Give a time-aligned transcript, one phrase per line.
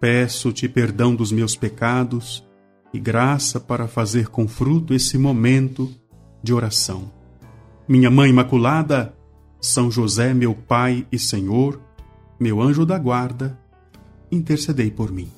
[0.00, 2.42] Peço-te perdão dos meus pecados
[2.90, 5.94] e graça para fazer com fruto esse momento
[6.42, 7.12] de oração.
[7.86, 9.14] Minha Mãe Imaculada,
[9.60, 11.78] São José, meu Pai e Senhor,
[12.40, 13.60] meu anjo da guarda,
[14.32, 15.28] intercedei por mim.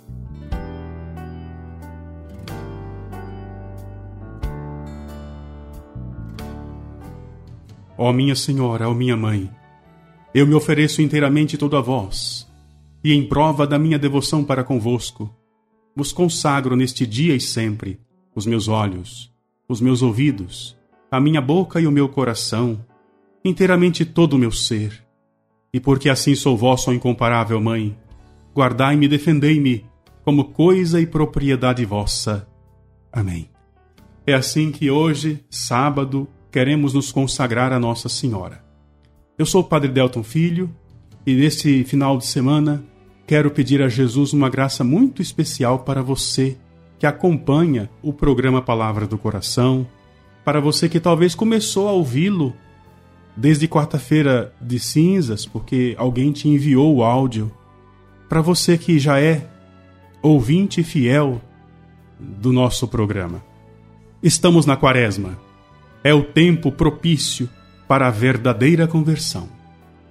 [7.99, 9.51] Ó minha Senhora, ó minha Mãe,
[10.33, 12.52] eu me ofereço inteiramente todo a vós
[13.05, 15.35] e em prova da minha devoção para convosco,
[15.95, 18.01] vos consagro neste dia e sempre
[18.35, 19.33] os meus olhos,
[19.69, 20.77] os meus ouvidos,
[21.11, 22.85] a minha boca e o meu coração,
[23.45, 25.05] inteiramente todo o meu ser.
[25.73, 27.97] E porque assim sou vosso incomparável Mãe,
[28.55, 29.85] guardai-me e defendei-me
[30.25, 32.47] como coisa e propriedade vossa.
[33.13, 33.51] Amém.
[34.27, 38.65] É assim que hoje, sábado, queremos nos consagrar a Nossa Senhora.
[39.37, 40.71] Eu sou o Padre Delton Filho
[41.27, 42.85] e neste final de semana
[43.27, 46.57] quero pedir a Jesus uma graça muito especial para você
[46.99, 49.87] que acompanha o programa Palavra do Coração,
[50.45, 52.55] para você que talvez começou a ouvi-lo
[53.37, 57.51] desde quarta-feira de cinzas, porque alguém te enviou o áudio,
[58.29, 59.49] para você que já é
[60.23, 61.41] ouvinte fiel
[62.19, 63.43] do nosso programa.
[64.23, 65.39] Estamos na Quaresma.
[66.05, 67.49] É o tempo propício
[67.89, 69.49] para a verdadeira conversão.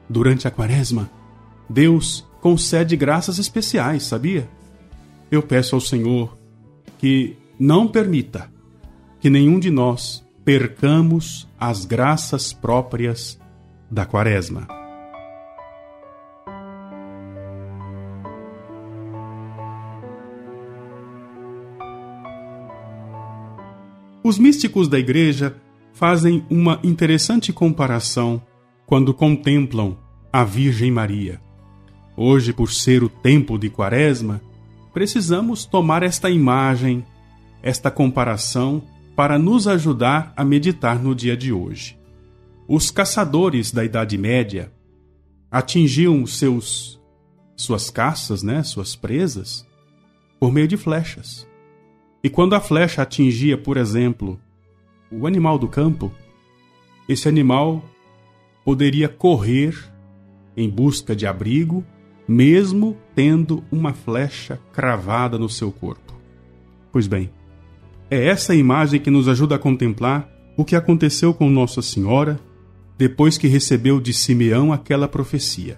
[0.10, 1.10] Durante a Quaresma,
[1.70, 4.50] Deus concede graças especiais, sabia?
[5.30, 6.36] Eu peço ao Senhor
[6.98, 8.52] que não permita
[9.20, 13.40] que nenhum de nós percamos as graças próprias
[13.90, 14.68] da Quaresma.
[24.24, 25.56] Os místicos da Igreja
[25.94, 28.42] fazem uma interessante comparação
[28.86, 29.98] quando contemplam
[30.34, 31.40] a Virgem Maria.
[32.16, 34.42] Hoje, por ser o tempo de Quaresma,
[34.94, 37.06] precisamos tomar esta imagem,
[37.64, 38.84] esta comparação,
[39.16, 41.98] para nos ajudar a meditar no dia de hoje.
[42.68, 44.72] Os caçadores da Idade Média
[45.50, 47.00] atingiam seus
[47.56, 49.68] suas caças, né, suas presas,
[50.40, 51.48] por meio de flechas.
[52.24, 54.40] E quando a flecha atingia, por exemplo,
[55.12, 56.12] o animal do campo,
[57.08, 57.84] esse animal
[58.66, 59.76] poderia correr
[60.58, 61.86] em busca de abrigo
[62.32, 66.14] mesmo tendo uma flecha cravada no seu corpo.
[66.90, 67.30] Pois bem,
[68.10, 72.40] é essa imagem que nos ajuda a contemplar o que aconteceu com Nossa Senhora
[72.98, 75.78] depois que recebeu de Simeão aquela profecia: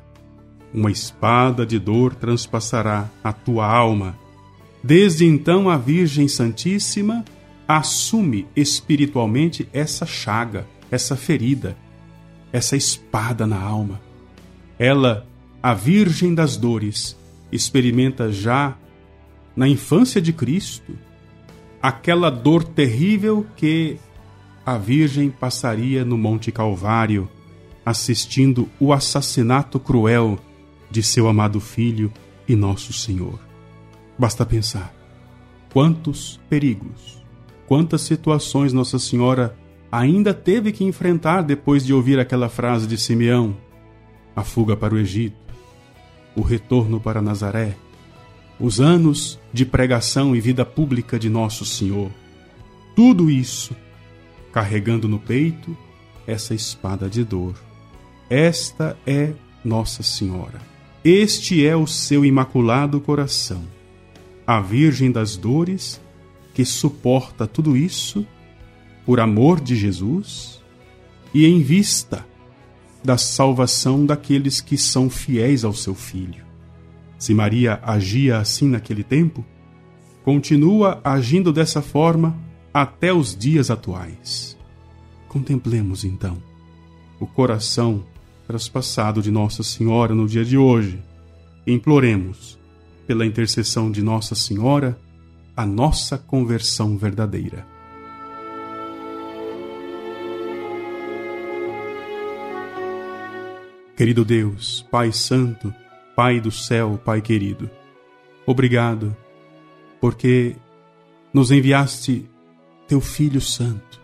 [0.72, 4.16] Uma espada de dor transpassará a tua alma.
[4.84, 7.26] Desde então, a Virgem Santíssima
[7.68, 11.76] assume espiritualmente essa chaga, essa ferida,
[12.52, 14.00] essa espada na alma.
[14.78, 15.26] Ela
[15.64, 17.18] a Virgem das Dores
[17.50, 18.78] experimenta já
[19.56, 20.94] na infância de Cristo
[21.82, 23.98] aquela dor terrível que
[24.66, 27.30] a Virgem passaria no Monte Calvário,
[27.86, 30.38] assistindo o assassinato cruel
[30.92, 32.12] de seu amado Filho
[32.46, 33.40] e nosso Senhor.
[34.20, 34.94] Basta pensar
[35.72, 37.24] quantos perigos,
[37.66, 39.58] quantas situações Nossa Senhora
[39.90, 43.56] ainda teve que enfrentar depois de ouvir aquela frase de Simeão:
[44.36, 45.44] a fuga para o Egito,
[46.36, 47.76] o retorno para Nazaré,
[48.60, 52.12] os anos de pregação e vida pública de Nosso Senhor.
[52.96, 53.76] Tudo isso
[54.52, 55.76] carregando no peito
[56.28, 57.56] essa espada de dor.
[58.30, 59.34] Esta é
[59.64, 60.62] Nossa Senhora.
[61.04, 63.64] Este é o seu imaculado coração.
[64.46, 66.00] A Virgem das Dores
[66.54, 68.26] que suporta tudo isso
[69.06, 70.62] por amor de Jesus
[71.34, 72.26] e em vista
[73.04, 76.44] da salvação daqueles que são fiéis ao seu filho.
[77.18, 79.46] Se Maria agia assim naquele tempo,
[80.24, 82.36] continua agindo dessa forma
[82.74, 84.58] até os dias atuais.
[85.28, 86.38] Contemplemos então
[87.20, 88.04] o coração
[88.48, 91.02] traspassado de Nossa Senhora no dia de hoje.
[91.66, 92.60] Imploremos,
[93.08, 94.98] pela intercessão de Nossa Senhora,
[95.56, 97.66] a nossa conversão verdadeira.
[104.04, 105.74] Querido Deus, Pai Santo,
[106.14, 107.70] Pai do céu, Pai querido,
[108.46, 109.16] obrigado
[110.02, 110.58] porque
[111.34, 112.30] nos enviaste
[112.86, 114.02] teu Filho Santo.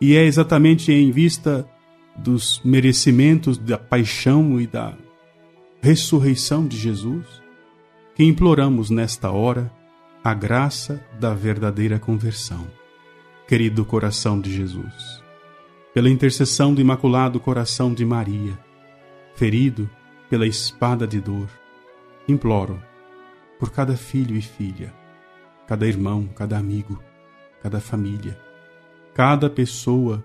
[0.00, 1.68] E é exatamente em vista
[2.16, 4.94] dos merecimentos da paixão e da
[5.82, 7.26] ressurreição de Jesus
[8.14, 9.70] que imploramos nesta hora
[10.24, 12.66] a graça da verdadeira conversão.
[13.46, 15.22] Querido coração de Jesus,
[15.92, 18.67] pela intercessão do Imaculado Coração de Maria,
[19.38, 19.88] ferido
[20.28, 21.48] pela espada de dor,
[22.26, 22.82] imploro
[23.56, 24.92] por cada filho e filha,
[25.64, 27.00] cada irmão, cada amigo,
[27.62, 28.36] cada família,
[29.14, 30.24] cada pessoa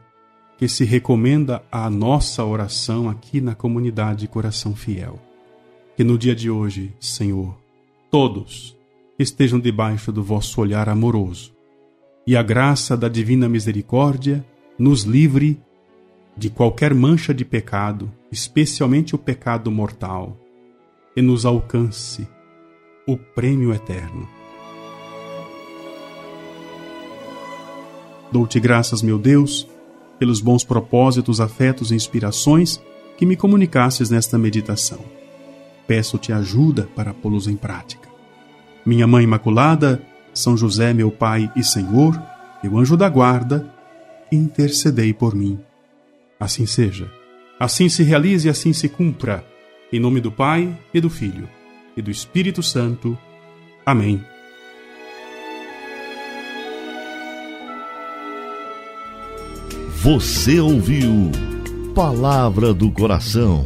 [0.58, 5.20] que se recomenda à nossa oração aqui na comunidade Coração Fiel.
[5.96, 7.56] Que no dia de hoje, Senhor,
[8.10, 8.76] todos
[9.20, 11.54] estejam debaixo do vosso olhar amoroso
[12.26, 14.44] e a graça da divina misericórdia
[14.76, 15.62] nos livre
[16.36, 20.38] de qualquer mancha de pecado, especialmente o pecado mortal,
[21.16, 22.28] e nos alcance
[23.08, 24.28] o prêmio eterno.
[28.32, 29.68] Dou-te graças, meu Deus,
[30.18, 32.82] pelos bons propósitos, afetos e inspirações
[33.16, 35.00] que me comunicasses nesta meditação.
[35.86, 38.10] Peço-te ajuda para pô-los em prática.
[38.84, 40.02] Minha Mãe Imaculada,
[40.34, 42.20] São José, meu Pai e Senhor,
[42.64, 43.72] meu anjo da guarda,
[44.32, 45.60] intercedei por mim.
[46.40, 47.23] Assim seja.
[47.64, 49.42] Assim se realize e assim se cumpra.
[49.90, 51.48] Em nome do Pai e do Filho
[51.96, 53.18] e do Espírito Santo.
[53.86, 54.22] Amém.
[60.02, 61.32] Você ouviu
[61.96, 63.66] Palavra do Coração